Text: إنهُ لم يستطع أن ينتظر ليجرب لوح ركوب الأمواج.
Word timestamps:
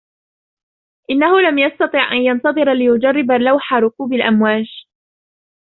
إنهُ 1.09 1.39
لم 1.49 1.59
يستطع 1.59 2.11
أن 2.11 2.17
ينتظر 2.17 2.73
ليجرب 2.73 3.31
لوح 3.31 3.73
ركوب 3.73 4.13
الأمواج. 4.13 4.65